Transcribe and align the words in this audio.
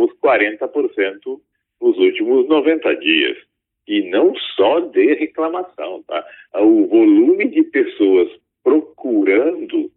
crescemos 0.00 0.10
40% 0.22 1.40
nos 1.80 1.98
últimos 1.98 2.48
90 2.48 2.96
dias. 2.96 3.36
E 3.86 4.08
não 4.10 4.32
só 4.56 4.80
de 4.80 5.14
reclamação, 5.14 6.02
tá? 6.06 6.24
O 6.54 6.86
volume 6.86 7.48
de 7.48 7.62
pessoas 7.64 8.28
procurando 8.62 9.90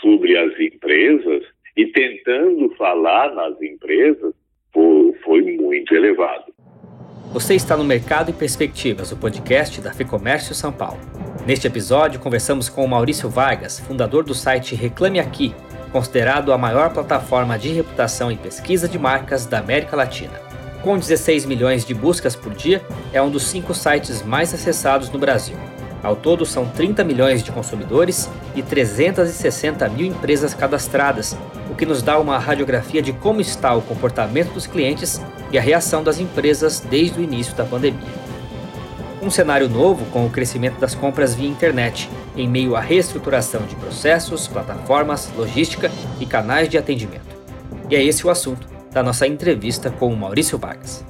sobre 0.00 0.36
as 0.36 0.58
empresas 0.60 1.44
e 1.76 1.86
tentando 1.86 2.70
falar 2.76 3.34
nas 3.34 3.60
empresas 3.60 4.34
foi 5.24 5.56
muito 5.56 5.94
elevado. 5.94 6.52
Você 7.32 7.54
está 7.54 7.76
no 7.76 7.84
Mercado 7.84 8.30
e 8.30 8.34
Perspectivas, 8.34 9.10
o 9.10 9.18
podcast 9.18 9.80
da 9.80 9.92
FEComércio 9.92 10.54
São 10.54 10.72
Paulo. 10.72 11.00
Neste 11.46 11.66
episódio, 11.66 12.20
conversamos 12.20 12.68
com 12.68 12.84
o 12.84 12.88
Maurício 12.88 13.28
Vargas, 13.28 13.80
fundador 13.80 14.22
do 14.22 14.34
site 14.34 14.74
Reclame 14.74 15.18
Aqui, 15.18 15.52
considerado 15.94 16.52
a 16.52 16.58
maior 16.58 16.90
plataforma 16.90 17.56
de 17.56 17.68
reputação 17.68 18.32
e 18.32 18.36
pesquisa 18.36 18.88
de 18.88 18.98
marcas 18.98 19.46
da 19.46 19.60
América 19.60 19.94
Latina. 19.94 20.40
Com 20.82 20.98
16 20.98 21.44
milhões 21.44 21.84
de 21.84 21.94
buscas 21.94 22.34
por 22.34 22.52
dia, 22.52 22.82
é 23.12 23.22
um 23.22 23.30
dos 23.30 23.44
cinco 23.44 23.72
sites 23.72 24.20
mais 24.20 24.52
acessados 24.52 25.08
no 25.08 25.20
Brasil. 25.20 25.56
Ao 26.02 26.16
todo, 26.16 26.44
são 26.44 26.66
30 26.66 27.04
milhões 27.04 27.44
de 27.44 27.52
consumidores 27.52 28.28
e 28.56 28.60
360 28.60 29.88
mil 29.88 30.06
empresas 30.06 30.52
cadastradas, 30.52 31.36
o 31.70 31.76
que 31.76 31.86
nos 31.86 32.02
dá 32.02 32.18
uma 32.18 32.38
radiografia 32.38 33.00
de 33.00 33.12
como 33.12 33.40
está 33.40 33.72
o 33.72 33.80
comportamento 33.80 34.52
dos 34.52 34.66
clientes 34.66 35.22
e 35.52 35.58
a 35.58 35.62
reação 35.62 36.02
das 36.02 36.18
empresas 36.18 36.80
desde 36.80 37.20
o 37.20 37.22
início 37.22 37.54
da 37.54 37.64
pandemia. 37.64 38.23
Um 39.24 39.30
cenário 39.30 39.70
novo 39.70 40.04
com 40.10 40.26
o 40.26 40.30
crescimento 40.30 40.78
das 40.78 40.94
compras 40.94 41.34
via 41.34 41.48
internet, 41.48 42.10
em 42.36 42.46
meio 42.46 42.76
à 42.76 42.80
reestruturação 42.80 43.64
de 43.64 43.74
processos, 43.74 44.46
plataformas, 44.46 45.32
logística 45.34 45.90
e 46.20 46.26
canais 46.26 46.68
de 46.68 46.76
atendimento. 46.76 47.34
E 47.88 47.96
é 47.96 48.04
esse 48.04 48.26
o 48.26 48.28
assunto 48.28 48.68
da 48.92 49.02
nossa 49.02 49.26
entrevista 49.26 49.90
com 49.90 50.12
o 50.12 50.16
Maurício 50.16 50.58
Vargas. 50.58 51.06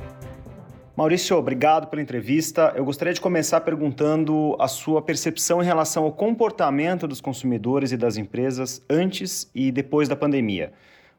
Maurício, 0.96 1.36
obrigado 1.36 1.88
pela 1.88 2.00
entrevista. 2.00 2.72
Eu 2.77 2.84
gostaria 2.84 3.12
de 3.12 3.20
começar 3.20 3.62
perguntando 3.62 4.56
a 4.60 4.69
sua 4.69 5.03
percepção 5.03 5.60
em 5.60 5.66
relação 5.66 6.05
ao 6.05 6.12
comportamento 6.12 7.08
dos 7.08 7.20
consumidores 7.20 7.91
e 7.91 7.97
das 7.97 8.16
empresas 8.16 8.81
antes 8.88 9.50
e 9.53 9.72
depois 9.72 10.08
da 10.08 10.14
pandemia. 10.14 10.72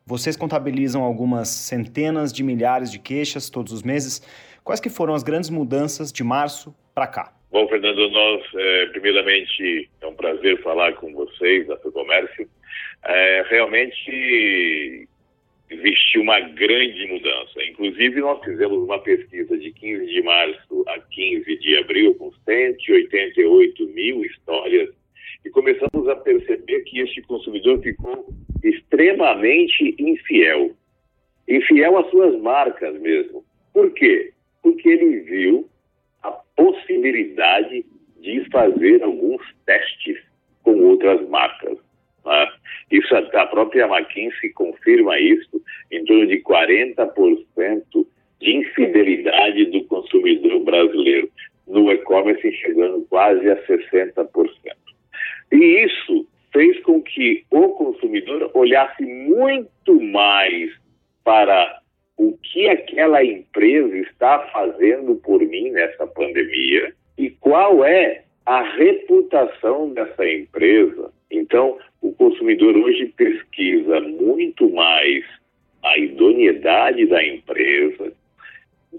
Vocês 0.08 0.38
contabilizam 0.38 1.02
algumas 1.02 1.48
centenas 1.48 2.31
de 2.31 2.44
milhares 2.44 2.92
de 2.92 3.00
queixas 3.00 3.50
todos 3.50 3.73
os 3.73 3.81
meses. 3.81 4.22
Quais 4.64 4.80
que 4.80 4.88
foram 4.88 5.16
as 5.16 5.23
grandes 5.23 5.50
mudanças 5.50 6.14
de 6.14 6.23
março 6.23 6.75
para 6.94 7.08
cá? 7.08 7.34
Bom, 7.52 7.67
Fernando, 7.67 8.08
nós, 8.12 8.44
é, 8.53 8.86
primeiramente, 8.89 9.89
é 10.00 10.06
um 10.06 10.14
prazer 10.14 10.62
falar 10.62 10.94
com 10.94 11.12
vocês 11.12 11.66
da 11.66 11.75
Comércio. 11.78 12.47
É, 13.03 13.45
realmente 13.50 15.09
existiu 15.72 16.22
uma 16.22 16.40
grande 16.40 17.08
mudança. 17.08 17.64
Inclusive, 17.64 18.22
nós 18.22 18.45
fizemos 18.45 18.84
uma 18.84 19.00
pesquisa 19.00 19.58
de 19.58 19.72
15 19.72 20.06
de 20.06 20.22
março 20.22 20.86
a 20.88 21.00
15 21.00 21.58
de 21.58 21.78
abril, 21.78 22.14
com 22.14 22.31
188 22.45 23.88
mil 23.88 24.23
histórias, 24.23 24.88
e 25.44 25.50
começamos 25.50 26.08
a 26.08 26.16
perceber 26.16 26.81
que 26.84 27.00
este 27.00 27.22
consumidor 27.23 27.81
ficou 27.81 28.26
extremamente 28.64 29.95
infiel. 30.00 30.72
Infiel 31.48 31.98
às 31.98 32.09
suas 32.09 32.40
marcas 32.42 33.00
mesmo. 33.00 33.44
Por 33.73 33.92
quê? 33.92 34.34
Porque 34.62 34.90
ele 34.90 35.20
viu 35.22 35.70
a 36.23 36.31
possibilidade 36.31 37.86
de 38.22 38.50
fazer 38.50 39.03
alguns 39.03 39.42
testes 39.66 40.18
com 40.64 40.73
outras 40.80 41.28
marcas. 41.30 41.78
Né? 42.26 42.52
Isso, 42.92 43.16
a 43.16 43.46
própria 43.46 43.86
McKinsey 43.86 44.50
confirma 44.53 45.20
isso, 45.20 45.62
em 45.92 46.03
torno 46.06 46.26
de 46.28 46.42
40% 46.42 48.08
de 48.42 48.52
infidelidade 48.52 49.66
do 49.66 49.84
consumidor 49.86 50.64
brasileiro 50.64 51.30
no 51.68 51.92
e-commerce, 51.92 52.52
chegando 52.53 53.06
quase 53.09 53.50
a 53.50 53.56
60%. 53.68 54.25
Muito 59.28 60.02
mais 60.02 60.72
para 61.24 61.81
o 62.18 62.38
que 62.38 62.68
aquela 62.68 63.24
empresa 63.24 63.98
está 63.98 64.40
fazendo 64.53 65.16
por 65.16 65.42
mim 65.42 65.72
nessa 65.72 66.08
pandemia 66.08 66.94
e 67.18 67.30
qual 67.30 67.84
é 67.84 68.24
a 68.46 68.62
reputação 68.62 69.92
dessa 69.94 70.28
empresa. 70.28 71.12
Então, 71.31 71.78
o 72.02 72.14
consumidor 72.14 72.78
hoje 72.78 73.08
pesquisa 73.18 74.00
muito 74.00 74.70
mais 74.70 75.26
a 75.84 75.97
idoneidade 75.97 77.06
da 77.08 77.24
empresa 77.24 78.14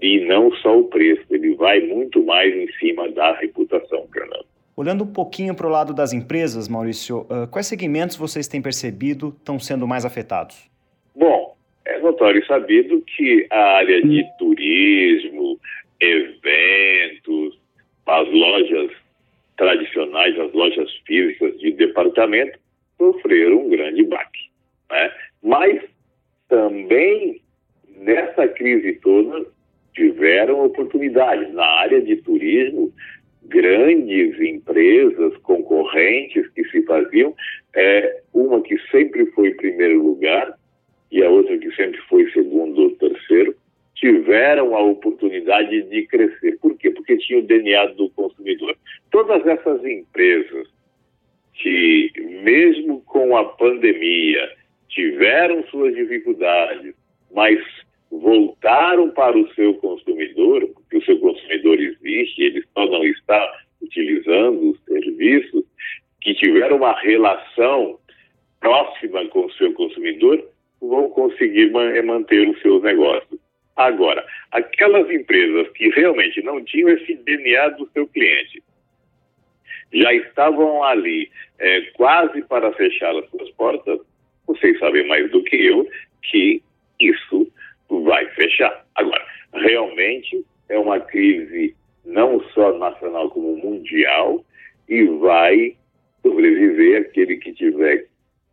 e 0.01 0.19
não 0.25 0.51
só 0.57 0.77
o 0.79 0.85
preço, 0.85 1.23
ele 1.29 1.55
vai 1.55 1.79
muito 1.81 2.23
mais 2.23 2.53
em 2.55 2.71
cima 2.73 3.09
da 3.09 3.33
reputação, 3.33 4.07
Fernando. 4.13 4.45
Olhando 4.77 5.05
um 5.05 5.11
pouquinho 5.11 5.55
para 5.55 5.65
o 5.65 5.71
lado 5.71 5.91
das 5.91 6.13
empresas, 6.13 6.67
Maurício, 6.67 7.21
uh, 7.21 7.47
quais 7.49 7.65
segmentos 7.65 8.15
vocês 8.15 8.47
têm 8.47 8.61
percebido 8.61 9.29
estão 9.29 9.57
sendo 9.57 9.87
mais 9.87 10.05
afetados? 10.05 10.69
Bom, 11.15 11.57
é 11.83 11.97
notório 11.97 12.39
e 12.39 12.45
sabido 12.45 13.01
que 13.01 13.47
a 13.49 13.59
área 13.77 14.03
de 14.03 14.23
turismo, 14.37 15.59
eventos, 15.99 17.59
as 18.05 18.27
lojas 18.31 18.91
tradicionais, 19.57 20.39
as 20.39 20.53
lojas 20.53 20.91
físicas 21.07 21.59
de 21.59 21.71
departamento, 21.71 22.59
sofreram 22.99 23.65
um 23.65 23.69
grande 23.71 24.03
baque. 24.03 24.51
Né? 24.91 25.11
Mas 25.41 25.81
também, 26.47 27.41
nessa 27.97 28.47
crise 28.49 28.93
toda, 29.01 29.43
tiveram 29.95 30.63
oportunidades. 30.63 31.51
Na 31.55 31.65
área 31.65 31.99
de 31.99 32.17
turismo, 32.17 32.93
grandes 33.47 34.39
empresas 34.39 35.35
concorrentes 35.37 36.47
que 36.49 36.63
se 36.69 36.81
faziam, 36.83 37.35
é, 37.75 38.21
uma 38.33 38.61
que 38.61 38.77
sempre 38.91 39.25
foi 39.27 39.53
primeiro 39.53 40.03
lugar 40.03 40.53
e 41.11 41.23
a 41.23 41.29
outra 41.29 41.57
que 41.57 41.71
sempre 41.75 41.99
foi 42.09 42.29
segundo 42.31 42.83
ou 42.83 42.91
terceiro, 42.91 43.55
tiveram 43.95 44.75
a 44.75 44.81
oportunidade 44.83 45.81
de 45.83 46.05
crescer. 46.07 46.57
Por 46.59 46.77
quê? 46.77 46.91
Porque 46.91 47.17
tinha 47.17 47.39
o 47.39 47.43
DNA 47.43 47.87
do 47.87 48.09
consumidor. 48.11 48.75
Todas 49.09 49.45
essas 49.47 49.83
empresas 49.83 50.67
que, 51.53 52.11
mesmo 52.43 53.01
com 53.01 53.35
a 53.35 53.45
pandemia, 53.45 54.49
tiveram 54.89 55.63
suas 55.67 55.95
dificuldades, 55.95 56.93
mas 57.33 57.59
voltaram 58.11 59.09
para 59.11 59.37
o 59.37 59.53
seu 59.53 59.73
consumidor, 59.75 60.67
porque 60.73 60.97
o 60.97 61.05
seu 61.05 61.19
consumidor 61.19 61.79
existe, 61.79 62.41
ele 62.41 62.63
só 62.73 62.85
não 62.85 63.03
está 63.05 63.59
utilizando 63.81 64.71
os 64.71 64.83
serviços, 64.85 65.63
que 66.21 66.33
tiveram 66.35 66.77
uma 66.77 66.99
relação 66.99 67.99
próxima 68.59 69.25
com 69.27 69.45
o 69.45 69.51
seu 69.53 69.73
consumidor, 69.73 70.43
vão 70.81 71.09
conseguir 71.09 71.71
manter 71.71 72.47
os 72.49 72.61
seus 72.61 72.81
negócios. 72.83 73.39
Agora, 73.75 74.25
aquelas 74.51 75.09
empresas 75.11 75.69
que 75.73 75.89
realmente 75.89 76.41
não 76.41 76.63
tinham 76.63 76.89
esse 76.89 77.13
DNA 77.15 77.69
do 77.69 77.87
seu 77.91 78.07
cliente, 78.07 78.63
já 79.93 80.13
estavam 80.13 80.83
ali 80.83 81.29
é, 81.59 81.81
quase 81.93 82.41
para 82.43 82.73
fechar 82.73 83.15
as 83.15 83.29
suas 83.29 83.49
portas, 83.51 83.99
vocês 84.45 84.77
sabem 84.79 85.07
mais 85.07 85.29
do 85.31 85.43
que 85.43 85.55
eu 85.55 85.87
que 86.23 86.61
isso 86.99 87.51
vai 87.89 88.25
fechar. 88.31 88.85
Agora, 88.95 89.23
realmente 89.53 90.45
é 90.69 90.77
uma 90.77 90.99
crise 90.99 91.75
não 92.05 92.41
só 92.53 92.77
nacional 92.77 93.29
como 93.29 93.57
mundial 93.57 94.43
e 94.87 95.03
vai 95.03 95.75
sobreviver 96.21 97.01
aquele 97.01 97.37
que 97.37 97.53
tiver 97.53 98.05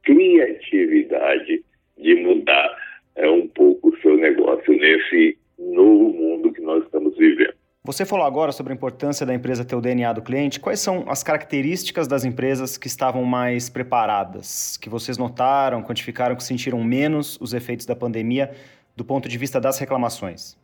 criatividade 0.02 1.64
de 1.98 2.14
mudar 2.16 2.76
é, 3.16 3.28
um 3.28 3.46
pouco 3.48 3.88
o 3.88 3.96
seu 4.00 4.16
negócio 4.16 4.72
nesse 4.72 5.38
novo 5.58 6.12
mundo 6.12 6.52
que 6.52 6.60
nós 6.60 6.84
estamos 6.84 7.16
vivendo. 7.16 7.54
Você 7.86 8.06
falou 8.06 8.24
agora 8.24 8.50
sobre 8.50 8.72
a 8.72 8.76
importância 8.76 9.26
da 9.26 9.34
empresa 9.34 9.62
ter 9.62 9.76
o 9.76 9.80
DNA 9.80 10.14
do 10.14 10.22
cliente. 10.22 10.58
Quais 10.58 10.80
são 10.80 11.04
as 11.06 11.22
características 11.22 12.08
das 12.08 12.24
empresas 12.24 12.78
que 12.78 12.86
estavam 12.86 13.24
mais 13.24 13.68
preparadas, 13.68 14.78
que 14.78 14.88
vocês 14.88 15.18
notaram, 15.18 15.82
quantificaram, 15.82 16.34
que 16.34 16.42
sentiram 16.42 16.82
menos 16.82 17.38
os 17.42 17.52
efeitos 17.52 17.84
da 17.84 17.94
pandemia 17.94 18.50
do 18.96 19.04
ponto 19.04 19.28
de 19.28 19.38
vista 19.38 19.60
das 19.60 19.78
reclamações? 19.78 20.56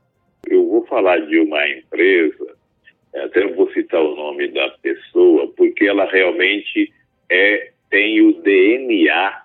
Eu 0.49 0.67
vou 0.69 0.87
falar 0.87 1.19
de 1.27 1.39
uma 1.39 1.69
empresa, 1.69 2.57
até 3.15 3.45
não 3.45 3.55
vou 3.55 3.71
citar 3.73 4.01
o 4.01 4.15
nome 4.15 4.49
da 4.49 4.69
pessoa, 4.83 5.49
porque 5.57 5.87
ela 5.87 6.05
realmente 6.11 6.93
é, 7.29 7.73
tem 7.91 8.21
o 8.23 8.41
DNA 8.43 9.43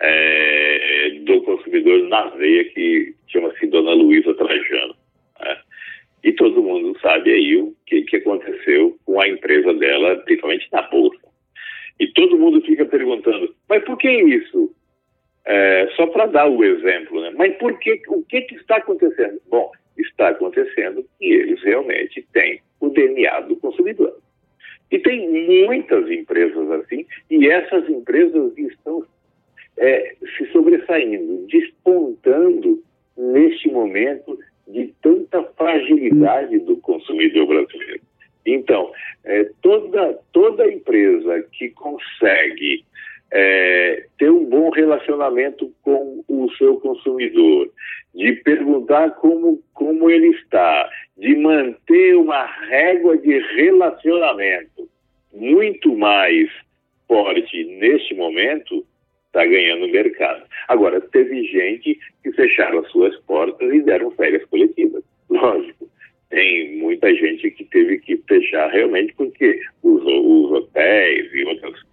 é, 0.00 1.10
do 1.24 1.42
consumidor 1.42 2.08
na 2.08 2.26
veia, 2.30 2.64
que 2.64 3.14
chama-se 3.28 3.66
Dona 3.66 3.92
Luísa 3.92 4.34
Trajano. 4.34 4.94
Né? 5.40 5.58
E 6.24 6.32
todo 6.32 6.62
mundo 6.62 6.98
sabe 7.00 7.32
aí 7.32 7.56
o 7.56 7.74
que, 7.86 8.02
que 8.02 8.16
aconteceu 8.16 8.98
com 9.04 9.20
a 9.20 9.28
empresa 9.28 9.72
dela, 9.74 10.16
principalmente 10.24 10.68
na 10.72 10.82
Bolsa. 10.82 11.28
E 12.00 12.06
todo 12.08 12.38
mundo 12.38 12.60
fica 12.62 12.84
perguntando, 12.84 13.54
mas 13.68 13.84
por 13.84 13.96
que 13.98 14.10
isso? 14.10 14.72
É, 15.50 15.88
só 15.96 16.06
para 16.08 16.26
dar 16.26 16.46
o 16.46 16.62
exemplo, 16.62 17.22
né? 17.22 17.32
Mas 17.34 17.56
por 17.56 17.78
que, 17.78 18.02
o 18.08 18.22
que, 18.22 18.42
que 18.42 18.54
está 18.56 18.76
acontecendo? 18.76 19.40
Bom, 19.48 19.72
está 19.96 20.28
acontecendo 20.28 21.02
que 21.18 21.24
eles 21.24 21.62
realmente 21.62 22.22
têm 22.34 22.60
o 22.78 22.90
DNA 22.90 23.40
do 23.40 23.56
consumidor. 23.56 24.14
E 24.90 24.98
tem 24.98 25.66
muitas 25.66 26.10
empresas 26.10 26.70
assim, 26.70 27.06
e 27.30 27.48
essas 27.48 27.88
empresas 27.88 28.56
estão 28.58 29.02
é, 29.78 30.16
se 30.36 30.46
sobressaindo, 30.52 31.46
despontando 31.46 32.82
neste 33.16 33.70
momento 33.70 34.38
de 34.66 34.92
tanta 35.00 35.42
fragilidade 35.56 36.58
do 36.58 36.76
consumidor 36.76 37.46
brasileiro. 37.46 38.02
Então, 38.44 38.92
é, 39.24 39.48
toda, 39.62 40.18
toda 40.30 40.70
empresa 40.70 41.42
que 41.52 41.70
consegue 41.70 42.84
é, 43.30 43.67
relacionamento 45.08 45.72
com 45.82 46.22
o 46.28 46.50
seu 46.56 46.78
consumidor, 46.80 47.70
de 48.14 48.32
perguntar 48.44 49.10
como, 49.12 49.62
como 49.72 50.10
ele 50.10 50.28
está, 50.28 50.88
de 51.16 51.34
manter 51.36 52.16
uma 52.16 52.44
régua 52.44 53.16
de 53.16 53.38
relacionamento 53.56 54.88
muito 55.32 55.96
mais 55.96 56.50
forte 57.06 57.64
neste 57.64 58.14
momento, 58.14 58.84
está 59.26 59.44
ganhando 59.44 59.88
mercado. 59.88 60.42
Agora, 60.68 61.00
teve 61.00 61.44
gente 61.44 61.98
que 62.22 62.32
fecharam 62.32 62.80
as 62.80 62.90
suas 62.90 63.16
portas 63.20 63.72
e 63.72 63.80
deram 63.80 64.10
férias 64.12 64.44
coletivas. 64.46 65.02
Lógico, 65.30 65.88
tem 66.30 66.76
muita 66.78 67.14
gente 67.14 67.50
que 67.50 67.64
teve 67.64 67.98
que 67.98 68.16
fechar 68.28 68.70
realmente 68.70 69.14
porque 69.14 69.60
os, 69.82 70.02
os 70.02 70.52
hotéis 70.52 71.32
e 71.32 71.44
outros 71.44 71.86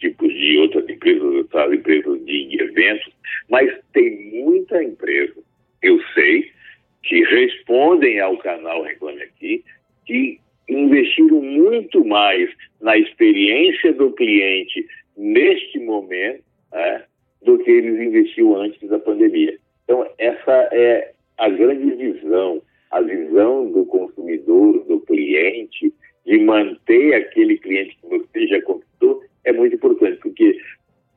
tipos 0.00 0.32
de 0.32 0.58
outras 0.58 0.88
empresas, 0.88 1.46
as 1.52 1.72
empresas 1.72 2.24
de 2.24 2.60
eventos, 2.60 3.12
mas 3.48 3.70
tem 3.92 4.30
muita 4.32 4.82
empresa, 4.82 5.34
eu 5.82 6.00
sei, 6.14 6.50
que 7.02 7.22
respondem 7.24 8.20
ao 8.20 8.36
canal 8.38 8.82
Reclame 8.82 9.22
Aqui, 9.22 9.64
que 10.06 10.40
investiram 10.68 11.40
muito 11.40 12.04
mais 12.04 12.50
na 12.80 12.96
experiência 12.96 13.92
do 13.92 14.12
cliente 14.12 14.86
neste 15.16 15.78
momento 15.80 16.42
né, 16.72 17.04
do 17.42 17.58
que 17.58 17.70
eles 17.70 18.00
investiam 18.00 18.56
antes 18.56 18.88
da 18.88 18.98
pandemia. 18.98 19.56
Então, 19.84 20.06
essa 20.18 20.68
é 20.72 21.12
a 21.38 21.48
grande 21.48 21.94
visão, 21.94 22.62
a 22.90 23.00
visão 23.00 23.70
do 23.70 23.84
consumidor, 23.86 24.84
do 24.84 25.00
cliente, 25.00 25.92
de 26.24 26.38
manter 26.38 27.14
aquele 27.14 27.58
cliente 27.58 27.96
que 28.00 28.08
você 28.08 28.46
já 28.46 28.60
conquistou, 28.62 29.22
é 29.44 29.52
muito 29.52 29.76
importante, 29.76 30.18
porque 30.22 30.56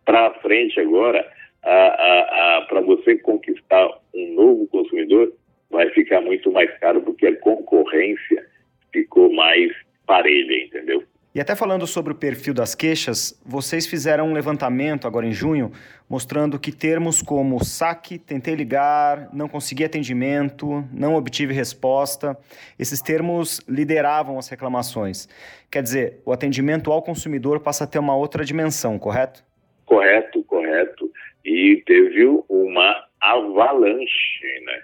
para 0.05 0.33
frente 0.35 0.79
agora, 0.79 1.25
para 1.61 2.81
você 2.81 3.17
conquistar 3.17 3.89
um 4.13 4.33
novo 4.33 4.67
consumidor, 4.67 5.33
vai 5.69 5.89
ficar 5.91 6.21
muito 6.21 6.51
mais 6.51 6.71
caro, 6.79 7.01
porque 7.01 7.27
a 7.27 7.35
concorrência 7.39 8.45
ficou 8.91 9.33
mais 9.33 9.71
parelha, 10.05 10.65
entendeu? 10.65 11.03
E 11.35 11.41
até 11.41 11.55
falando 11.55 11.87
sobre 11.87 12.13
o 12.13 12.15
perfil 12.15 12.53
das 12.53 12.75
queixas, 12.75 13.41
vocês 13.43 13.87
fizeram 13.87 14.27
um 14.27 14.33
levantamento 14.33 15.07
agora 15.07 15.25
em 15.25 15.31
junho, 15.31 15.71
mostrando 16.07 16.59
que 16.59 16.71
termos 16.71 17.23
como 17.23 17.63
saque, 17.65 18.19
tentei 18.19 18.53
ligar, 18.53 19.33
não 19.33 19.49
consegui 19.49 19.83
atendimento, 19.83 20.87
não 20.93 21.15
obtive 21.15 21.51
resposta, 21.51 22.37
esses 22.77 23.01
termos 23.01 23.59
lideravam 23.67 24.37
as 24.37 24.47
reclamações. 24.47 25.27
Quer 25.71 25.81
dizer, 25.81 26.19
o 26.23 26.31
atendimento 26.31 26.91
ao 26.91 27.01
consumidor 27.01 27.61
passa 27.61 27.85
a 27.85 27.87
ter 27.87 27.97
uma 27.97 28.15
outra 28.15 28.45
dimensão, 28.45 28.99
correto? 28.99 29.43
Correto, 29.87 30.43
correto. 30.43 31.11
E 31.43 31.81
teve 31.87 32.25
uma 32.47 33.07
avalanche, 33.19 34.61
né? 34.65 34.81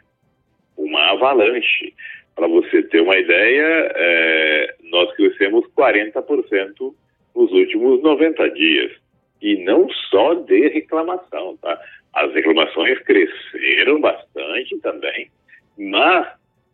Uma 0.75 1.11
avalanche. 1.11 1.93
Para 2.35 2.47
você 2.47 2.81
ter 2.83 3.01
uma 3.01 3.17
ideia, 3.17 3.91
é, 3.95 4.75
nós 4.91 5.13
crescemos 5.15 5.65
40% 5.77 6.93
nos 7.35 7.51
últimos 7.51 8.01
90 8.01 8.49
dias. 8.51 8.91
E 9.41 9.63
não 9.63 9.89
só 10.09 10.33
de 10.33 10.67
reclamação, 10.69 11.57
tá? 11.61 11.79
As 12.13 12.33
reclamações 12.33 12.99
cresceram 12.99 14.01
bastante 14.01 14.77
também, 14.79 15.29
mas 15.77 16.27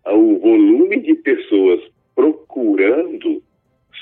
o 0.08 0.40
volume 0.40 1.00
de 1.02 1.14
pessoas 1.16 1.82
procurando 2.16 3.44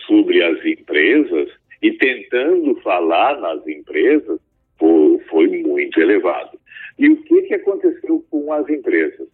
sobre 0.05 0.43
as 0.43 0.63
empresas 0.65 1.49
e 1.81 1.91
tentando 1.93 2.75
falar 2.81 3.39
nas 3.39 3.65
empresas 3.67 4.39
foi, 4.77 5.19
foi 5.29 5.47
muito 5.47 5.99
elevado. 5.99 6.57
E 6.97 7.09
o 7.09 7.17
que, 7.23 7.41
que 7.43 7.53
aconteceu 7.55 8.23
com 8.29 8.53
as 8.53 8.67
empresas? 8.69 9.27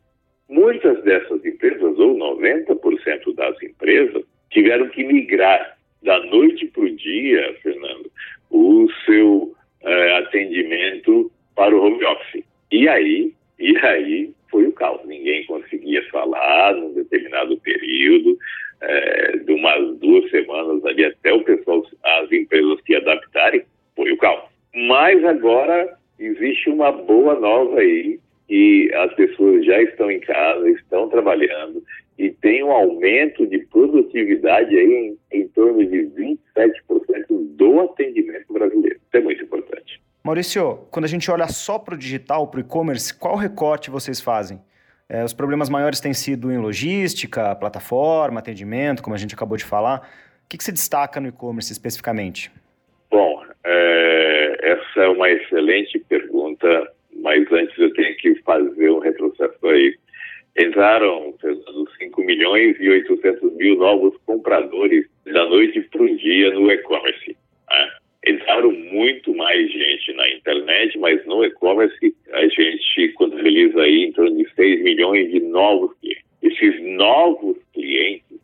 Muitas 0.49 1.03
dessas 1.03 1.45
empresas, 1.45 1.99
ou 1.99 2.15
90% 2.15 3.35
das 3.35 3.61
empresas, 3.61 4.23
tiveram 4.49 4.87
que 4.89 5.03
migrar 5.03 5.77
da 6.03 6.19
noite 6.25 6.65
para 6.67 6.83
o 6.83 6.95
dia, 6.95 7.55
Fernando, 7.61 8.11
o 8.49 8.87
seu 9.05 9.53
eh, 9.83 10.17
atendimento 10.17 11.31
para 11.55 11.75
o 11.75 11.83
home 11.83 12.03
office. 12.05 12.43
E 12.71 12.87
aí, 12.87 13.33
e 13.59 13.77
aí 13.77 14.31
foi 14.49 14.65
o 14.65 14.71
caos. 14.71 15.05
Ninguém 15.05 15.45
conseguia 15.45 16.03
falar 16.09 16.73
num 16.75 16.93
determinado 16.93 17.57
período, 17.57 18.37
eh, 18.81 19.37
de 19.45 19.51
umas 19.51 19.97
duas 19.97 20.29
semanas 20.31 20.83
ali 20.85 21.05
até 21.05 21.33
o 21.33 21.43
pessoal, 21.43 21.85
as 22.03 22.31
empresas 22.31 22.79
se 22.85 22.95
adaptarem, 22.95 23.63
foi 23.95 24.11
o 24.11 24.17
caos. 24.17 24.43
Mas 24.73 25.23
agora 25.25 25.97
existe 26.17 26.69
uma 26.69 26.91
boa 26.91 27.39
nova 27.39 27.79
aí, 27.79 28.19
e 28.49 28.91
as 28.95 29.13
pessoas 29.13 29.63
já 29.63 29.79
estão 29.81 30.09
em 30.09 30.19
casa, 30.19 30.69
estão 30.71 31.07
trabalhando 31.07 31.83
e 32.17 32.31
tem 32.31 32.63
um 32.63 32.71
aumento 32.71 33.45
de 33.45 33.59
produtividade 34.29 34.75
aí 34.75 35.17
em, 35.31 35.39
em 35.39 35.47
torno 35.49 35.85
de 35.85 35.97
27% 35.97 36.37
do 37.29 37.81
atendimento 37.81 38.53
brasileiro. 38.53 38.95
Isso 38.95 39.17
é 39.17 39.21
muito 39.21 39.43
importante. 39.43 40.01
Maurício, 40.23 40.87
quando 40.91 41.05
a 41.05 41.07
gente 41.07 41.29
olha 41.31 41.47
só 41.47 41.79
para 41.79 41.95
o 41.95 41.97
digital, 41.97 42.47
para 42.47 42.59
o 42.59 42.61
e-commerce, 42.61 43.17
qual 43.17 43.35
recorte 43.35 43.89
vocês 43.89 44.21
fazem? 44.21 44.59
É, 45.07 45.23
os 45.23 45.33
problemas 45.33 45.69
maiores 45.69 45.99
têm 45.99 46.13
sido 46.13 46.51
em 46.51 46.57
logística, 46.57 47.55
plataforma, 47.55 48.39
atendimento, 48.39 49.01
como 49.01 49.15
a 49.15 49.17
gente 49.17 49.33
acabou 49.33 49.57
de 49.57 49.65
falar. 49.65 50.07
O 50.45 50.49
que, 50.49 50.57
que 50.57 50.63
se 50.63 50.71
destaca 50.71 51.19
no 51.19 51.27
e-commerce 51.27 51.71
especificamente? 51.71 52.51
Bom, 53.09 53.43
é, 53.63 54.57
essa 54.61 55.01
é 55.01 55.07
uma 55.07 55.29
excelente 55.29 55.97
pergunta 56.07 56.91
mas 57.21 57.45
antes 57.51 57.77
eu 57.77 57.91
tenho 57.93 58.15
que 58.17 58.35
fazer 58.43 58.89
um 58.89 58.99
retrocesso 58.99 59.67
aí. 59.67 59.95
Entraram 60.57 61.33
5 61.99 62.21
milhões 62.23 62.75
e 62.79 62.89
800 62.89 63.53
mil 63.53 63.77
novos 63.77 64.15
compradores 64.25 65.05
da 65.25 65.45
noite 65.45 65.81
para 65.81 66.03
o 66.03 66.17
dia 66.17 66.53
no 66.53 66.71
e-commerce. 66.71 67.37
Né? 67.69 67.91
Entraram 68.27 68.71
muito 68.71 69.33
mais 69.35 69.71
gente 69.71 70.13
na 70.13 70.29
internet, 70.29 70.97
mas 70.97 71.25
no 71.25 71.45
e-commerce 71.45 72.15
a 72.31 72.47
gente 72.47 73.13
contabiliza 73.13 73.81
aí 73.81 74.05
em 74.05 74.11
torno 74.11 74.35
de 74.35 74.49
6 74.53 74.81
milhões 74.81 75.31
de 75.31 75.39
novos 75.39 75.93
clientes. 75.99 76.23
Esses 76.41 76.81
novos 76.97 77.57
clientes 77.73 78.39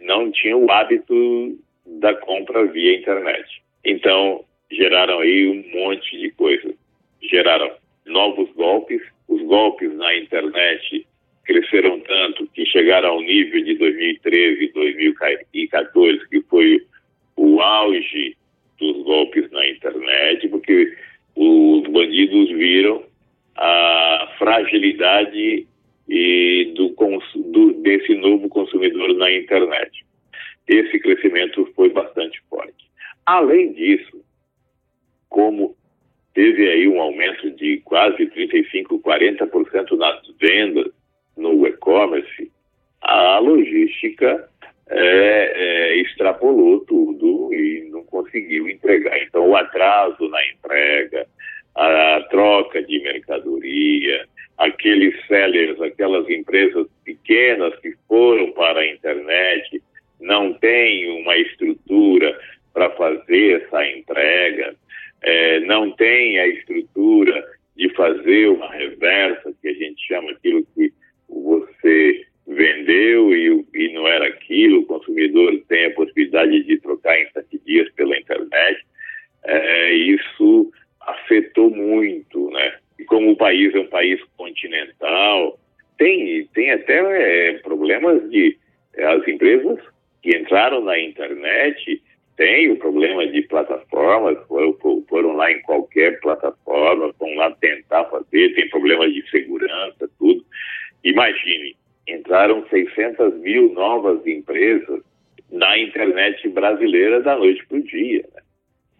não 0.00 0.30
tinham 0.30 0.64
o 0.64 0.70
hábito 0.70 1.58
da 1.86 2.14
compra 2.14 2.66
via 2.66 2.98
internet. 2.98 3.62
Então, 3.84 4.44
geraram 4.70 5.20
aí 5.20 5.48
um 5.48 5.78
monte 5.78 6.18
de 6.18 6.30
coisas. 6.30 6.74
Geraram 7.22 7.70
novos 8.06 8.50
golpes. 8.52 9.02
Os 9.28 9.42
golpes 9.42 9.92
na 9.94 10.16
internet 10.16 11.06
cresceram 11.44 12.00
tanto 12.00 12.46
que 12.48 12.64
chegaram 12.66 13.10
ao 13.10 13.20
nível 13.20 13.64
de 13.64 13.74
2013 13.74 14.64
e 14.64 14.72
2014, 14.72 16.28
que 16.28 16.40
foi 16.42 16.84
o 17.36 17.60
auge 17.60 18.36
dos 18.78 19.04
golpes 19.04 19.50
na 19.50 19.68
internet, 19.68 20.48
porque 20.48 20.96
os 21.34 21.82
bandidos 21.88 22.50
viram 22.50 23.04
a 23.56 24.34
fragilidade 24.38 25.66
e 26.08 26.72
do, 26.76 26.94
do, 27.50 27.72
desse 27.82 28.14
novo 28.14 28.48
consumidor 28.48 29.14
na 29.14 29.32
internet. 29.32 30.04
Esse 30.68 30.98
crescimento 31.00 31.68
foi 31.74 31.90
bastante 31.90 32.40
forte. 32.48 32.86
Além 33.26 33.72
disso, 33.72 34.22
como 35.28 35.76
teve 36.34 36.68
aí 36.68 36.88
um 36.88 37.00
aumento 37.00 37.50
de 37.52 37.78
quase 37.84 38.26
35, 38.26 39.00
40% 39.00 39.96
nas 39.96 40.20
vendas 40.40 40.92
no 41.36 41.66
e-commerce, 41.66 42.50
a 43.00 43.38
logística 43.38 44.48
é, 44.88 45.52
é, 45.54 45.96
extrapolou 45.96 46.80
tudo 46.80 47.52
e 47.52 47.88
não 47.90 48.04
conseguiu 48.04 48.68
entregar. 48.68 49.20
Então, 49.22 49.48
o 49.48 49.56
atraso 49.56 50.28
na 50.28 50.46
entrega, 50.48 51.26
a 51.74 52.26
troca 52.30 52.82
de 52.82 53.00
mercadoria, 53.00 54.26
aqueles 54.58 55.14
sellers, 55.26 55.80
aquelas 55.80 56.28
empresas 56.28 56.86
pequenas 57.04 57.74
que 57.80 57.94
foram 58.06 58.52
para 58.52 58.80
a 58.80 58.86
internet, 58.86 59.82
não 60.20 60.52
têm 60.54 61.20
uma 61.22 61.36
estrutura 61.36 62.38
para 62.72 62.90
fazer 62.90 63.62
essa 63.62 63.86
entrega 63.88 64.76
é, 65.22 65.60
não 65.60 65.90
tem 65.92 66.38
a 66.38 66.46
estrutura 66.48 67.44
de 67.76 67.88
fazer 67.94 68.48
uma 68.48 68.70
reversa, 68.72 69.54
que 69.62 69.68
a 69.68 69.72
gente 69.72 70.06
chama 70.06 70.32
aquilo 70.32 70.66
que 70.74 70.92
você 71.32 72.26
vendeu 72.46 73.34
e, 73.34 73.64
e 73.74 73.92
não 73.94 74.06
era 74.06 74.26
aquilo, 74.26 74.80
o 74.80 74.86
consumidor 74.86 75.52
tem 75.68 75.86
a 75.86 75.94
possibilidade 75.94 76.62
de 76.64 76.78
trocar 76.78 77.18
em 77.18 77.30
sete 77.30 77.60
dias 77.64 77.90
pela 77.92 78.18
internet, 78.18 78.84
é, 79.44 79.92
isso 79.94 80.72
afetou 81.00 81.70
muito, 81.70 82.50
né? 82.50 82.74
E 82.98 83.04
como 83.04 83.32
o 83.32 83.36
país 83.36 83.74
é 83.74 83.80
um 83.80 83.88
país 83.88 84.20
continental, 84.36 85.58
tem, 85.98 86.46
tem 86.54 86.70
até 86.70 86.98
é, 86.98 87.52
problemas 87.58 88.28
de 88.30 88.56
as 88.98 89.26
empresas 89.26 89.78
que 90.22 90.36
entraram 90.36 90.82
na 90.84 90.98
internet 90.98 92.02
tem 92.36 92.70
o 92.70 92.76
problema 92.76 93.26
de 93.26 93.42
plataformas, 93.42 94.38
foram, 94.46 94.76
foram 95.08 95.36
lá 95.36 95.50
em 95.52 95.60
qualquer 95.62 96.18
plataforma, 96.20 97.12
vão 97.18 97.34
lá 97.34 97.50
tentar 97.60 98.04
fazer, 98.06 98.54
tem 98.54 98.68
problemas 98.70 99.12
de 99.12 99.28
segurança, 99.30 100.08
tudo. 100.18 100.44
Imagine, 101.04 101.76
entraram 102.08 102.66
600 102.68 103.34
mil 103.40 103.72
novas 103.72 104.26
empresas 104.26 105.02
na 105.50 105.78
internet 105.78 106.48
brasileira 106.48 107.20
da 107.20 107.36
noite 107.36 107.64
para 107.66 107.78
o 107.78 107.82
dia. 107.82 108.24
Né? 108.34 108.42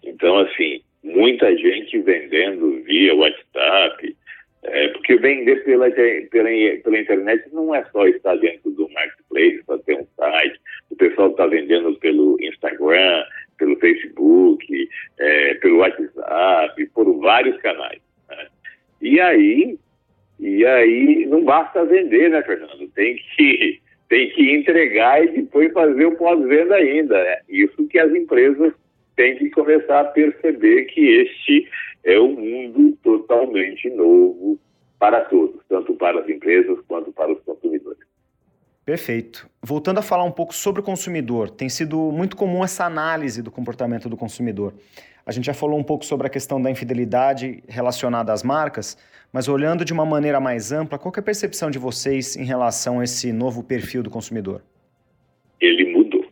Então, 0.05 0.39
assim, 0.39 0.83
muita 1.03 1.57
gente 1.57 1.99
vendendo 2.01 2.83
via 2.85 3.15
WhatsApp, 3.15 4.17
é, 4.65 4.89
porque 4.89 5.17
vender 5.17 5.65
pela, 5.65 5.91
pela, 5.91 6.29
pela 6.31 7.01
internet 7.01 7.45
não 7.53 7.75
é 7.75 7.85
só 7.87 8.07
estar 8.07 8.37
dentro 8.37 8.71
do 8.71 8.89
marketplace, 8.91 9.63
só 9.67 9.79
ter 9.79 9.97
um 9.97 10.07
site, 10.17 10.61
o 10.91 10.97
pessoal 10.97 11.31
está 11.31 11.47
vendendo 11.47 11.95
pelo 11.99 12.37
Instagram, 12.41 13.25
pelo 13.59 13.77
Facebook, 13.81 14.89
é, 15.19 15.55
pelo 15.55 15.79
WhatsApp, 15.79 16.87
por 16.95 17.19
vários 17.21 17.57
canais. 17.61 18.01
Né? 18.29 18.47
E 19.01 19.21
aí, 19.21 19.79
e 20.63 20.67
aí 20.67 21.27
não 21.27 21.43
basta 21.43 21.85
vender, 21.85 22.31
né, 22.31 22.41
Fernando? 22.43 22.89
Tem 22.95 23.17
que, 23.17 23.81
tem 24.09 24.31
que 24.31 24.55
entregar 24.55 25.25
e 25.25 25.29
depois 25.33 25.73
fazer 25.73 26.05
o 26.07 26.15
pós-venda 26.15 26.77
ainda. 26.77 27.21
Né? 27.21 27.41
Isso 27.49 27.89
que 27.89 27.99
as 27.99 28.15
empresas 28.15 28.73
têm 29.17 29.37
que 29.39 29.51
começar 29.51 30.03
a 30.03 30.05
perceber 30.05 30.85
que 30.85 31.01
este 31.01 31.69
é 32.05 32.21
um 32.21 32.37
mundo 32.37 32.97
totalmente 33.03 33.91
novo 33.91 34.57
para 35.01 35.23
todos, 35.23 35.61
tanto 35.69 35.95
para 35.95 36.21
as 36.21 36.29
empresas 36.29 36.79
quanto 36.87 37.11
para 37.11 37.33
os 37.33 37.41
consumidores. 37.41 37.72
Perfeito. 38.85 39.49
Voltando 39.63 39.99
a 39.99 40.03
falar 40.03 40.25
um 40.25 40.33
pouco 40.33 40.53
sobre 40.53 40.81
o 40.81 40.85
consumidor, 40.85 41.49
tem 41.49 41.69
sido 41.69 42.11
muito 42.11 42.37
comum 42.37 42.65
essa 42.65 42.85
análise 42.85 43.41
do 43.41 43.51
comportamento 43.51 44.09
do 44.09 44.17
consumidor. 44.17 44.75
A 45.25 45.31
gente 45.31 45.45
já 45.45 45.55
falou 45.55 45.79
um 45.79 45.85
pouco 45.85 46.05
sobre 46.05 46.27
a 46.27 46.31
questão 46.31 46.61
da 46.61 46.69
infidelidade 46.69 47.63
relacionada 47.69 48.33
às 48.33 48.43
marcas, 48.43 48.99
mas 49.33 49.49
olhando 49.49 49.85
de 49.85 49.93
uma 49.93 50.05
maneira 50.05 50.41
mais 50.41 50.73
ampla, 50.73 50.99
qual 50.99 51.13
é 51.17 51.21
a 51.21 51.23
percepção 51.23 51.71
de 51.71 51.79
vocês 51.79 52.37
em 52.37 52.45
relação 52.45 52.99
a 52.99 53.05
esse 53.05 53.33
novo 53.33 53.63
perfil 53.63 54.03
do 54.03 54.11
consumidor? 54.11 54.63
Ele 55.61 55.85
mudou. 55.93 56.27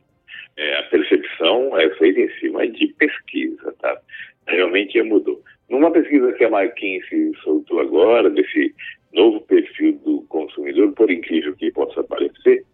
É, 0.57 0.79
a 0.81 0.83
percepção 0.85 1.79
é 1.79 1.89
feita 1.91 2.19
em 2.19 2.31
cima 2.41 2.67
de 2.67 2.89
pesquisa, 2.99 3.73
tá? 3.81 3.97
Realmente 4.49 5.01
mudou. 5.03 5.41
Numa 5.69 5.93
pesquisa 5.93 6.33
que 6.33 6.43
a 6.43 6.49
McKinsey 6.49 7.33
soltou 7.45 7.79
agora, 7.79 8.29
desse 8.29 8.75
novo 9.13 9.41
perfil 9.43 9.99
do 10.05 10.23
consumidor, 10.23 10.93
por 10.93 11.11
incrível 11.11 11.55
que 11.57 11.71
possa 11.73 12.03
parecer, 12.05 12.65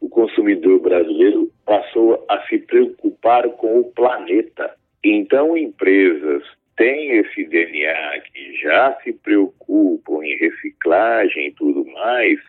o 0.00 0.08
consumidor 0.08 0.80
brasileiro 0.80 1.50
passou 1.64 2.24
a 2.28 2.40
se 2.48 2.58
preocupar 2.58 3.48
com 3.50 3.80
o 3.80 3.92
planeta. 3.92 4.74
Então, 5.04 5.56
empresas 5.56 6.42
têm 6.76 7.18
esse 7.18 7.44
DNA 7.44 8.20
que 8.32 8.56
já 8.60 8.98
se 9.04 9.12
preocupam 9.12 10.24
em 10.24 10.36
reciclagem 10.36 11.48
e 11.48 11.52
tudo 11.52 11.84
mais, 11.92 12.40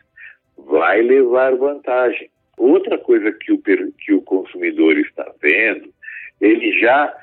vai 0.56 1.02
levar 1.02 1.54
vantagem. 1.56 2.28
Outra 2.56 2.98
coisa 2.98 3.30
que 3.32 3.52
o, 3.52 3.58
que 3.60 4.12
o 4.12 4.22
consumidor 4.22 4.96
está 4.98 5.30
vendo, 5.40 5.92
ele 6.40 6.72
já. 6.80 7.14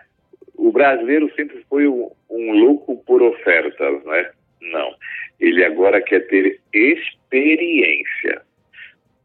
O 0.55 0.71
brasileiro 0.71 1.33
sempre 1.35 1.65
foi 1.69 1.87
um, 1.87 2.11
um 2.29 2.53
louco 2.53 3.03
por 3.05 3.21
ofertas, 3.21 4.03
né? 4.05 4.31
Não. 4.61 4.95
Ele 5.39 5.63
agora 5.63 6.01
quer 6.01 6.27
ter 6.27 6.59
experiência. 6.73 8.41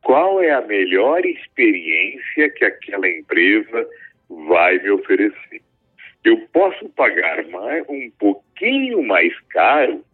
Qual 0.03 0.41
é 0.41 0.51
a 0.53 0.63
melhor 0.63 1.25
experiência 1.25 2.51
que 2.51 2.65
aquela 2.65 3.09
empresa 3.09 3.89
vai 4.29 4.79
me 4.79 4.91
oferecer? 4.91 5.61
Eu 6.25 6.39
posso 6.53 6.89
pagar 6.91 7.47
mais, 7.49 7.85
um 7.89 8.11
pouquinho 8.19 9.03
mais 9.03 9.33
caro 9.51 10.05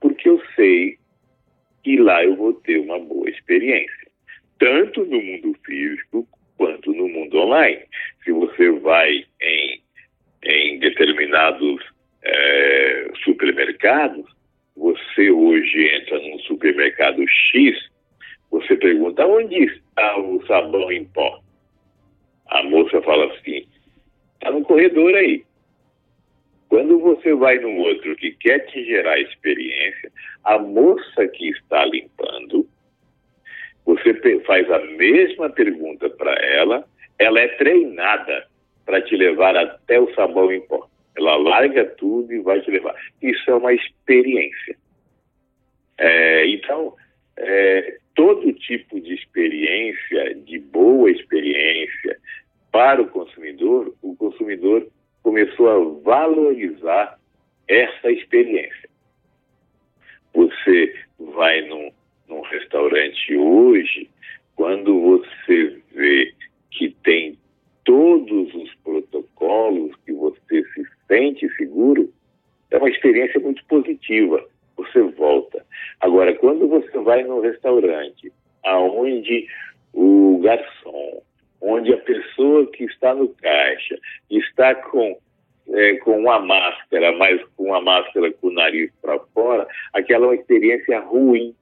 porque 0.00 0.28
eu 0.28 0.40
sei 0.54 0.96
que 1.82 1.96
lá 1.96 2.24
eu 2.24 2.36
vou 2.36 2.52
ter 2.54 2.78
uma 2.78 2.98
boa 2.98 3.28
experiência, 3.28 4.08
tanto 4.58 5.04
no 5.04 5.20
mundo 5.20 5.56
físico 5.64 6.26
quanto 6.56 6.92
no 6.92 7.08
mundo 7.08 7.38
online. 7.38 7.82
Se 8.24 8.32
você 8.32 8.70
vai 8.70 9.24
em, 9.40 9.82
em 10.44 10.78
determinados 10.78 11.82
é, 12.22 13.10
supermercados, 13.24 14.26
você 14.78 15.30
hoje 15.30 15.96
entra 15.96 16.18
num 16.20 16.38
supermercado 16.40 17.22
X, 17.28 17.90
você 18.50 18.76
pergunta 18.76 19.26
onde 19.26 19.64
está 19.64 20.18
o 20.18 20.44
sabão 20.46 20.90
em 20.92 21.04
pó? 21.04 21.40
A 22.46 22.62
moça 22.62 23.02
fala 23.02 23.26
assim, 23.34 23.66
está 24.34 24.50
no 24.50 24.62
corredor 24.64 25.14
aí. 25.14 25.44
Quando 26.68 26.98
você 27.00 27.34
vai 27.34 27.58
num 27.58 27.78
outro 27.78 28.14
que 28.16 28.32
quer 28.32 28.60
te 28.66 28.84
gerar 28.84 29.18
experiência, 29.20 30.12
a 30.44 30.58
moça 30.58 31.26
que 31.28 31.48
está 31.48 31.84
limpando, 31.86 32.66
você 33.84 34.14
faz 34.46 34.70
a 34.70 34.78
mesma 34.78 35.50
pergunta 35.50 36.08
para 36.10 36.34
ela, 36.34 36.84
ela 37.18 37.40
é 37.40 37.48
treinada 37.56 38.46
para 38.86 39.02
te 39.02 39.16
levar 39.16 39.56
até 39.56 39.98
o 39.98 40.14
sabão 40.14 40.52
em 40.52 40.60
pó. 40.60 40.88
Ela 41.18 41.36
larga 41.36 41.84
tudo 41.84 42.32
e 42.32 42.38
vai 42.38 42.60
te 42.60 42.70
levar. 42.70 42.94
Isso 43.20 43.50
é 43.50 43.54
uma 43.54 43.74
experiência. 43.74 44.76
É, 45.98 46.46
então, 46.46 46.94
é, 47.36 47.98
todo 48.14 48.52
tipo 48.52 49.00
de 49.00 49.14
experiência, 49.14 50.34
de 50.36 50.60
boa 50.60 51.10
experiência 51.10 52.16
para 52.70 53.02
o 53.02 53.08
consumidor, 53.08 53.92
o 54.00 54.14
consumidor 54.14 54.86
começou 55.24 55.68
a 55.68 56.00
valorizar 56.02 57.18
essa 57.66 58.12
experiência. 58.12 58.88
Você 60.32 60.94
vai 61.18 61.62
num, 61.62 61.90
num 62.28 62.42
restaurante 62.42 63.36
hoje, 63.36 64.08
quando 64.54 65.00
você 65.00 65.80
vê 65.92 66.32
que 66.70 66.90
tem 67.02 67.36
todos 67.84 68.54
os 68.54 68.72
protocolos, 68.84 69.96
que 70.04 70.12
você 70.12 70.62
se 70.74 70.97
sente 71.08 71.48
seguro, 71.56 72.12
é 72.70 72.78
uma 72.78 72.90
experiência 72.90 73.40
muito 73.40 73.64
positiva. 73.64 74.44
Você 74.76 75.02
volta. 75.02 75.64
Agora, 76.00 76.34
quando 76.36 76.68
você 76.68 76.96
vai 76.98 77.24
no 77.24 77.40
restaurante, 77.40 78.32
aonde 78.64 79.48
o 79.92 80.38
garçom, 80.42 81.22
onde 81.60 81.92
a 81.92 81.98
pessoa 81.98 82.70
que 82.70 82.84
está 82.84 83.14
no 83.14 83.28
caixa 83.30 83.98
está 84.30 84.74
com 84.74 85.18
é, 85.70 85.96
com 85.96 86.18
uma 86.18 86.38
máscara, 86.38 87.12
mas 87.12 87.42
com 87.56 87.64
uma 87.64 87.80
máscara 87.80 88.32
com 88.32 88.48
o 88.48 88.52
nariz 88.52 88.90
para 89.02 89.18
fora, 89.34 89.66
aquela 89.92 90.24
é 90.24 90.28
uma 90.28 90.34
experiência 90.34 90.98
ruim. 91.00 91.54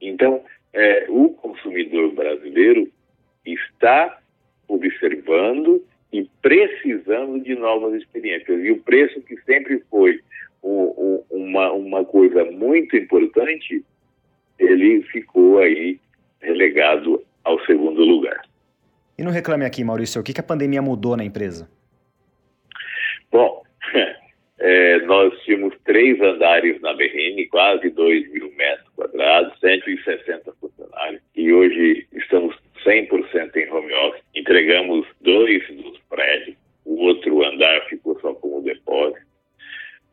Então, 0.00 0.42
é, 0.72 1.06
o 1.08 1.30
consumidor 1.30 2.12
brasileiro 2.12 2.90
está 3.44 4.18
observando 4.66 5.84
e 6.12 6.28
precisando 6.40 7.40
de 7.40 7.54
novas 7.54 7.94
experiências. 7.94 8.64
E 8.64 8.70
o 8.70 8.80
preço 8.82 9.20
que 9.22 9.36
sempre 9.42 9.82
foi 9.90 10.20
um, 10.62 10.70
um, 10.70 11.24
uma, 11.30 11.72
uma 11.72 12.04
coisa 12.04 12.44
muito 12.44 12.96
importante, 12.96 13.84
ele 14.58 15.02
ficou 15.02 15.58
aí 15.58 16.00
relegado 16.40 17.22
ao 17.44 17.60
segundo 17.64 18.02
lugar. 18.04 18.42
E 19.18 19.22
no 19.22 19.30
Reclame 19.30 19.64
Aqui, 19.64 19.82
Maurício, 19.82 20.20
o 20.20 20.24
que, 20.24 20.32
que 20.32 20.40
a 20.40 20.44
pandemia 20.44 20.80
mudou 20.80 21.16
na 21.16 21.24
empresa? 21.24 21.68
Bom, 23.30 23.62
é, 24.58 24.98
nós 25.00 25.36
tínhamos 25.42 25.74
três 25.84 26.20
andares 26.20 26.80
na 26.80 26.94
Berrine, 26.94 27.46
quase 27.48 27.90
2 27.90 28.32
mil 28.32 28.52
metros 28.54 28.88
quadrados, 28.94 29.58
160 29.60 30.52
funcionários, 30.60 31.20
e 31.34 31.52
hoje 31.52 32.06
estamos 32.12 32.56
100% 32.84 33.56
em 33.56 33.70
home 33.70 33.92
office. 33.94 34.22
Entregamos 34.34 35.06
dois 35.20 35.66
dos 35.68 35.98
prédios, 36.08 36.56
o 36.84 37.02
outro 37.02 37.44
andar 37.44 37.84
ficou 37.88 38.18
só 38.20 38.34
como 38.34 38.62
depósito. 38.62 39.26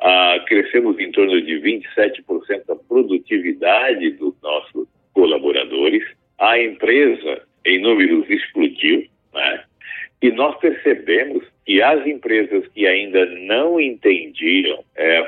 Ah, 0.02 0.44
crescemos 0.46 1.00
em 1.00 1.12
torno 1.12 1.42
de 1.42 1.54
27% 1.62 2.64
a 2.70 2.76
produtividade 2.76 4.12
dos 4.12 4.36
nossos 4.42 4.88
colaboradores. 5.14 6.04
A 6.38 6.60
empresa, 6.60 7.42
em 7.66 7.82
números, 7.82 8.30
explodiu, 8.30 9.08
né? 9.34 9.64
E 10.22 10.32
nós 10.32 10.58
percebemos 10.60 11.44
que 11.66 11.82
as 11.82 12.06
empresas 12.06 12.68
que 12.74 12.86
ainda 12.86 13.26
não 13.26 13.80
entendiam 13.80 14.84
é, 14.96 15.25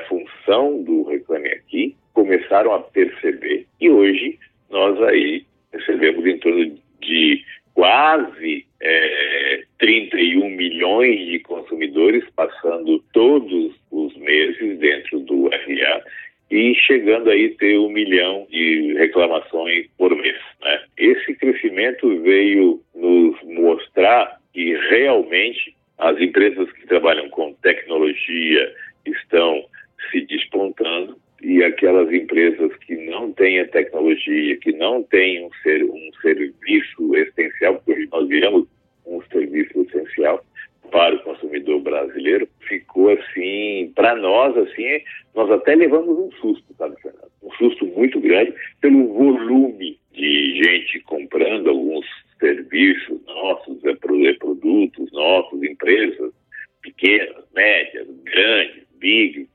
milhão 17.98 18.46
de 18.48 18.94
reclamações 18.94 19.86
por 19.98 20.14
mês. 20.14 20.38
Né? 20.62 20.80
Esse 20.96 21.34
crescimento 21.34 22.20
veio 22.22 22.80
nos 22.94 23.36
mostrar 23.42 24.38
que 24.52 24.76
realmente 24.90 25.74
as 25.98 26.20
empresas 26.20 26.70
que 26.72 26.86
trabalham 26.86 27.28
com 27.30 27.52
tecnologia 27.54 28.72
estão 29.04 29.64
se 30.10 30.20
despontando 30.20 31.16
e 31.42 31.62
aquelas 31.62 32.12
empresas 32.12 32.74
que 32.78 32.96
não 32.96 33.32
têm 33.32 33.60
a 33.60 33.68
tecnologia, 33.68 34.56
que 34.56 34.72
não 34.72 35.02
têm 35.02 35.44
um, 35.44 35.50
ser, 35.62 35.84
um 35.84 36.10
serviço 36.20 37.16
essencial, 37.16 37.80
porque 37.84 38.08
nós 38.12 38.28
viramos 38.28 38.66
um 39.06 39.20
serviço 39.30 39.80
essencial 39.82 40.44
para 40.90 41.16
o 41.16 41.22
consumidor 41.22 41.80
brasileiro, 41.80 42.48
ficou 42.60 43.10
assim, 43.10 43.92
para 43.94 44.16
nós, 44.16 44.56
assim, 44.56 45.00
nós 45.34 45.50
até 45.50 45.74
levamos 45.74 46.18
um 46.18 46.30
susto, 46.32 46.74
sabe, 46.76 46.96
Fernando? 47.00 47.30
Um 47.42 47.52
susto 47.52 47.86
muito 47.98 48.20
grande 48.20 48.54
pelo 48.80 49.12
volume 49.12 49.98
de 50.12 50.62
gente 50.62 51.00
comprando 51.00 51.68
alguns 51.68 52.06
serviços 52.38 53.20
nossos, 53.26 53.84
é, 53.84 53.90
é, 53.90 54.34
produtos 54.34 55.10
nossos, 55.12 55.62
empresas 55.62 56.32
pequenas, 56.80 57.44
médias, 57.54 58.06
grandes, 58.24 58.84
big, 58.98 59.48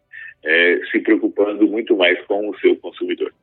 é, 0.44 0.82
se 0.92 1.00
preocupando 1.00 1.66
muito 1.68 1.96
mais 1.96 2.20
com 2.26 2.50
o 2.50 2.60
seu 2.60 2.76
consumidor. 2.78 3.34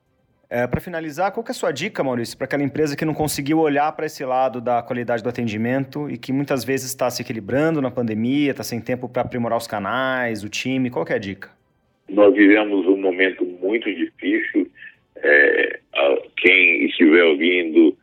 É, 0.50 0.66
para 0.66 0.80
finalizar, 0.80 1.33
qual 1.33 1.47
é 1.47 1.50
a 1.50 1.54
sua 1.54 1.71
dica, 1.71 2.02
Maurício, 2.02 2.37
para 2.37 2.45
aquela 2.45 2.62
empresa 2.62 2.97
que 2.97 3.04
não 3.04 3.14
conseguiu 3.14 3.61
olhar 3.61 3.90
para 3.92 4.07
esse 4.07 4.25
lado 4.25 4.61
da 4.61 4.83
qualidade 4.83 5.23
do 5.23 5.28
atendimento 5.28 6.11
e 6.11 6.19
que 6.19 6.33
muitas 6.33 6.64
vezes 6.64 6.88
está 6.88 7.09
se 7.09 7.23
equilibrando 7.23 7.80
na 7.80 7.90
pandemia, 7.90 8.50
está 8.50 8.64
sem 8.64 8.80
tempo 8.80 9.09
para 9.09 9.23
aprimorar 9.23 9.57
os 9.57 9.69
canais, 9.69 10.42
o 10.42 10.49
time? 10.49 10.90
Qual 10.90 11.07
é 11.09 11.14
a 11.14 11.19
dica? 11.19 11.50
Nós 12.09 12.35
vivemos 12.35 12.85
um 12.87 12.97
momento 12.97 13.45
muito 13.45 13.88
difícil. 13.95 14.69
É, 15.23 15.81
quem 16.37 16.87
estiver 16.87 17.25
ouvindo 17.25 17.97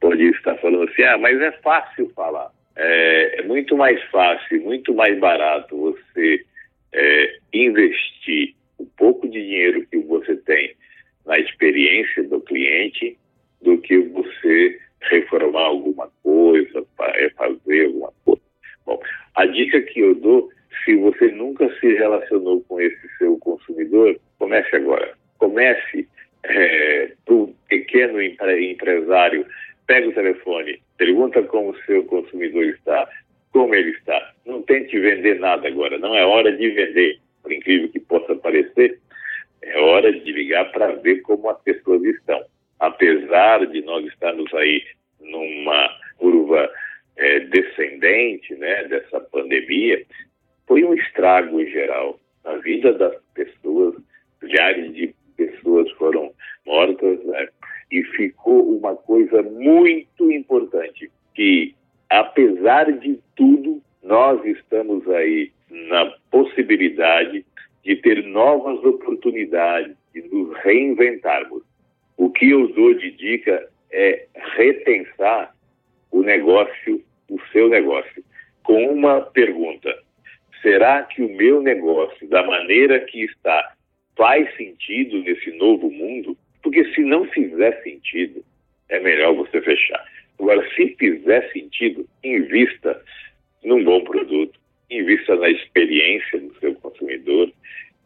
pode 0.00 0.24
estar 0.30 0.56
falando 0.56 0.90
assim, 0.90 1.02
ah, 1.02 1.18
mas 1.18 1.40
é 1.40 1.52
fácil 1.62 2.10
falar. 2.14 2.50
É, 2.76 3.40
é 3.40 3.42
muito 3.42 3.76
mais 3.76 4.02
fácil, 4.04 4.62
muito 4.62 4.94
mais 4.94 5.18
barato 5.18 5.76
você 5.76 6.44
é, 6.92 7.36
investir 7.52 8.54
o 8.78 8.86
pouco 8.96 9.28
de 9.28 9.40
dinheiro 9.40 9.86
que 9.86 9.98
você 9.98 10.36
tem 10.36 10.74
na 11.26 11.38
experiência 11.38 12.24
do 12.24 12.40
cliente 12.40 13.16
do 13.60 13.78
que 13.78 13.98
você 13.98 14.80
reformar 15.02 15.66
alguma 15.66 16.10
coisa, 16.22 16.84
é 17.14 17.30
fazer 17.30 17.86
alguma 17.86 18.12
coisa. 18.24 18.42
Bom, 18.84 19.00
a 19.36 19.46
dica 19.46 19.80
que 19.82 20.00
eu 20.00 20.14
dou, 20.14 20.50
se 20.84 20.96
você 20.96 21.30
nunca 21.30 21.68
se 21.78 21.94
relacionou 21.94 22.60
com 22.62 22.80
esse 22.80 23.08
seu 23.18 23.38
consumidor, 23.38 24.18
comece 24.38 24.74
agora. 24.74 25.14
Comece 25.38 26.08
é, 26.44 27.12
para 27.24 27.34
o 27.34 27.54
pequeno 27.68 28.20
empresário, 28.20 29.46
pega 29.86 30.08
o 30.08 30.14
telefone, 30.14 30.80
pergunta 30.96 31.42
como 31.42 31.70
o 31.70 31.78
seu 31.84 32.04
consumidor 32.04 32.64
está, 32.64 33.08
como 33.52 33.74
ele 33.74 33.90
está. 33.90 34.32
Não 34.46 34.62
tente 34.62 34.98
vender 34.98 35.38
nada 35.38 35.68
agora, 35.68 35.98
não 35.98 36.16
é 36.16 36.24
hora 36.24 36.50
de 36.56 36.70
vender, 36.70 37.18
por 37.42 37.52
incrível 37.52 37.88
que 37.88 38.00
possa 38.00 38.34
parecer, 38.36 38.98
é 39.62 39.78
hora 39.78 40.12
de 40.12 40.32
ligar 40.32 40.70
para 40.72 40.92
ver 40.96 41.20
como 41.22 41.48
as 41.50 41.60
pessoas 41.62 42.02
estão. 42.04 42.44
Apesar 42.80 43.64
de 43.66 43.80
nós 43.82 44.04
estarmos 44.06 44.52
aí 44.54 44.82
numa 45.20 45.88
curva 46.16 46.68
é, 47.16 47.40
descendente 47.40 48.54
né, 48.56 48.84
dessa 48.84 49.20
pandemia, 49.20 50.02
foi 50.66 50.82
um 50.84 50.94
estrago 50.94 51.60
em 51.60 51.70
geral 51.70 52.18
na 52.44 52.56
vida 52.56 52.92
das 52.92 53.14
pessoas, 53.34 53.94
milhares 54.42 54.92
de 54.94 55.14
pessoas 55.50 55.90
foram 55.92 56.32
mortas, 56.66 57.24
né? 57.24 57.48
e 57.90 58.02
ficou 58.04 58.76
uma 58.76 58.96
coisa 58.96 59.42
muito 59.42 60.32
importante, 60.32 61.10
que 61.34 61.74
apesar 62.08 62.90
de 62.92 63.18
tudo, 63.36 63.82
nós 64.02 64.44
estamos 64.44 65.08
aí 65.10 65.52
na 65.70 66.06
possibilidade 66.30 67.44
de 67.84 67.96
ter 67.96 68.24
novas 68.24 68.82
oportunidades, 68.84 69.94
de 70.14 70.22
nos 70.22 70.56
reinventarmos. 70.58 71.62
O 72.16 72.30
que 72.30 72.50
eu 72.50 72.68
dou 72.68 72.94
de 72.94 73.10
dica 73.10 73.68
é 73.90 74.26
repensar 74.56 75.54
o 76.10 76.22
negócio, 76.22 77.02
o 77.30 77.38
seu 77.52 77.68
negócio, 77.68 78.24
com 78.62 78.86
uma 78.86 79.20
pergunta: 79.20 79.94
será 80.60 81.02
que 81.02 81.22
o 81.22 81.36
meu 81.36 81.60
negócio, 81.60 82.28
da 82.28 82.42
maneira 82.42 83.00
que 83.00 83.24
está, 83.24 83.71
faz 84.16 84.54
sentido 84.56 85.18
nesse 85.22 85.50
novo 85.52 85.90
mundo? 85.90 86.36
Porque 86.62 86.84
se 86.94 87.02
não 87.02 87.24
fizer 87.26 87.82
sentido, 87.82 88.44
é 88.88 89.00
melhor 89.00 89.34
você 89.34 89.60
fechar. 89.60 90.04
Agora, 90.38 90.66
se 90.74 90.94
fizer 90.98 91.50
sentido, 91.52 92.06
invista 92.22 93.00
num 93.64 93.82
bom 93.84 94.02
produto, 94.04 94.58
invista 94.90 95.36
na 95.36 95.48
experiência 95.48 96.38
do 96.38 96.54
seu 96.58 96.74
consumidor 96.76 97.52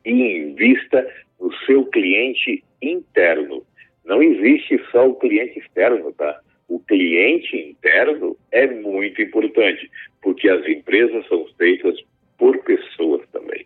e 0.05 0.11
invista 0.13 1.07
no 1.41 1.53
seu 1.65 1.85
cliente 1.87 2.63
interno. 2.81 3.65
Não 4.05 4.23
existe 4.23 4.81
só 4.93 5.09
o 5.09 5.17
cliente 5.17 5.59
externo, 5.59 6.13
tá? 6.13 6.41
O 6.69 6.79
cliente 6.81 7.57
interno 7.57 8.37
é 8.53 8.67
muito 8.67 9.21
importante, 9.23 9.91
porque 10.23 10.49
as 10.49 10.67
empresas 10.67 11.27
são 11.27 11.47
feitas 11.57 11.99
por 12.39 12.59
pessoas 12.65 13.23
também. 13.31 13.66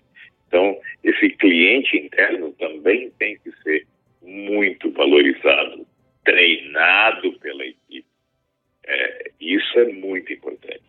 Então, 0.51 0.77
esse 1.05 1.31
cliente 1.31 1.97
interno 1.97 2.53
também 2.59 3.09
tem 3.21 3.39
que 3.39 3.53
ser 3.63 3.87
muito 4.21 4.91
valorizado, 4.91 5.87
treinado 6.25 7.33
pela 7.39 7.65
equipe. 7.65 8.05
É, 8.85 9.31
isso 9.41 9.79
é 9.79 9.93
muito 9.93 10.33
importante 10.33 10.83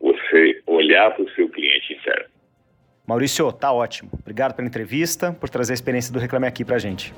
você 0.00 0.60
olhar 0.66 1.14
para 1.14 1.24
o 1.24 1.30
seu 1.30 1.48
cliente 1.48 1.94
interno. 1.94 2.26
Maurício, 3.06 3.52
tá 3.52 3.72
ótimo. 3.72 4.10
Obrigado 4.20 4.54
pela 4.54 4.66
entrevista, 4.66 5.32
por 5.32 5.48
trazer 5.48 5.72
a 5.72 5.74
experiência 5.74 6.12
do 6.12 6.18
Reclame 6.18 6.48
Aqui 6.48 6.64
para 6.64 6.74
a 6.74 6.80
gente. 6.80 7.14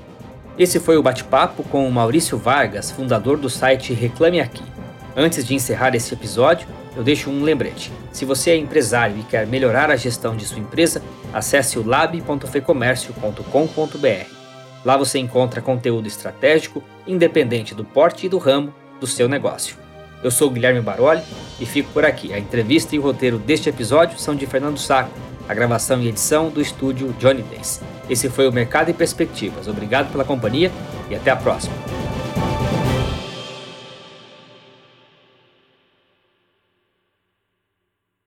Esse 0.57 0.79
foi 0.79 0.97
o 0.97 1.03
bate-papo 1.03 1.63
com 1.63 1.87
o 1.87 1.91
Maurício 1.91 2.37
Vargas, 2.37 2.91
fundador 2.91 3.37
do 3.37 3.49
site 3.49 3.91
Reclame 3.91 4.39
Aqui. 4.39 4.78
Antes 5.15 5.45
de 5.45 5.55
encerrar 5.55 5.95
esse 5.95 6.13
episódio, 6.13 6.67
eu 6.95 7.03
deixo 7.03 7.29
um 7.29 7.43
lembrete. 7.43 7.91
Se 8.11 8.25
você 8.25 8.49
é 8.51 8.57
empresário 8.57 9.17
e 9.17 9.23
quer 9.23 9.47
melhorar 9.47 9.89
a 9.89 9.95
gestão 9.95 10.35
de 10.35 10.45
sua 10.45 10.59
empresa, 10.59 11.01
acesse 11.33 11.79
o 11.79 11.87
lab.fecomércio.com.br. 11.87 14.39
Lá 14.85 14.97
você 14.97 15.19
encontra 15.19 15.61
conteúdo 15.61 16.07
estratégico, 16.07 16.83
independente 17.05 17.75
do 17.75 17.83
porte 17.83 18.25
e 18.25 18.29
do 18.29 18.37
ramo 18.37 18.73
do 18.99 19.07
seu 19.07 19.27
negócio. 19.27 19.75
Eu 20.23 20.31
sou 20.31 20.49
Guilherme 20.49 20.81
Baroli 20.81 21.21
e 21.59 21.65
fico 21.65 21.91
por 21.91 22.05
aqui. 22.05 22.33
A 22.33 22.39
entrevista 22.39 22.95
e 22.95 22.99
o 22.99 23.01
roteiro 23.01 23.37
deste 23.37 23.69
episódio 23.69 24.19
são 24.19 24.35
de 24.35 24.45
Fernando 24.45 24.77
Saco, 24.77 25.11
a 25.47 25.53
gravação 25.53 26.01
e 26.01 26.09
edição 26.09 26.49
do 26.49 26.61
estúdio 26.61 27.13
Johnny 27.19 27.41
Days. 27.43 27.81
Esse 28.09 28.29
foi 28.29 28.47
o 28.47 28.51
Mercado 28.51 28.89
em 28.89 28.93
Perspectivas. 28.93 29.67
Obrigado 29.67 30.11
pela 30.11 30.25
companhia 30.25 30.71
e 31.09 31.15
até 31.15 31.31
a 31.31 31.35
próxima. 31.35 31.98